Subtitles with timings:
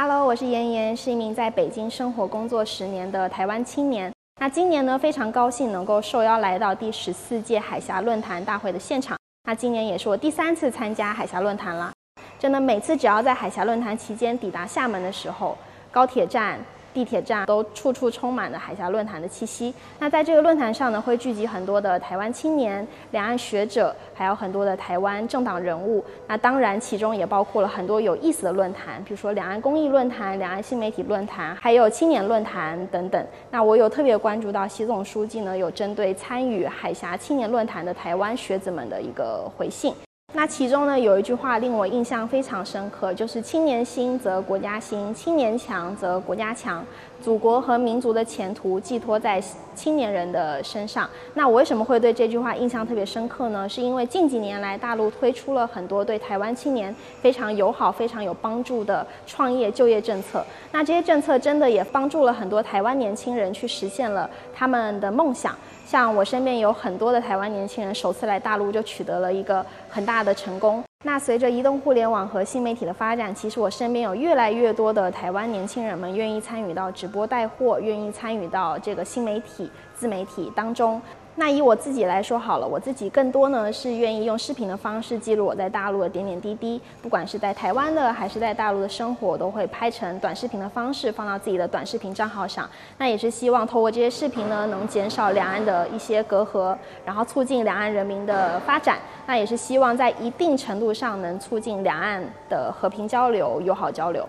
[0.00, 4.12] Hello，我是妍妍是一名在北京生活工作十年的台湾青年。
[4.40, 9.18] 那今年呢，非常高兴能够受邀来到第十四届海峡论坛大会的现场。
[9.42, 11.92] 那今年也是我第三次参加海峡论坛了。
[12.38, 15.58] 真的，每次只要在海峡论坛期间抵达厦门的时候，
[15.90, 16.60] 高铁站。
[16.98, 19.72] 地铁站都处处充满了海峡论坛的气息。
[20.00, 26.04] 那在这个论坛上呢，会聚集很多的台湾青年、两岸学者，还有很多的台湾政党人物。
[26.26, 33.24] 那当然，其中也包括了很多有意思的论坛，比如说两岸公益论坛、两岸新媒体论坛，还有青年论坛等等。
[33.52, 39.94] 那我有特别关注到习总书记呢，有针对参与海峡青年论坛的台湾学子们的一个回信。
[40.34, 46.84] 那其中呢，有一句话令我印象非常深刻，就是“青年兴则国家兴，青年强则国家强”。
[47.20, 49.42] 祖国和民族的前途寄托在
[49.74, 51.08] 青年人的身上。
[51.34, 53.68] 那我为什么会对这句话印象特别深刻呢？
[53.68, 60.44] 是因为近几年来，大陆推出了很多对台湾青年非常友好、非常有帮助的创业就业政策。
[60.70, 65.56] 那这些政策真的也帮助了很多台湾年轻人去实现了他们的梦想。
[65.84, 70.82] 像我身边有很多的台湾年轻人，首次来大陆就取得了一个很大大的成功。
[71.04, 81.00] 那随着移动互联网和新媒体的发展，其实我身边有越来越多的台湾年轻人们愿意参与到直播带货，愿意参与到这个新媒体、自媒体当中。
[81.38, 92.68] 那以我自己来说好了，我自己更多呢是愿意用视频的方式记录我在大陆的点点滴滴，不管是在台湾的还是在大陆的生活，都会拍成短视频的方式放到自己的短视频账号上。
[92.98, 98.98] 那也是希望透过这些视频呢，能减少两岸的一些隔阂，然后促进两岸人民的发展。
[99.24, 104.28] 那也是希望在一定程度上能促进两岸的和平交流、友好交流。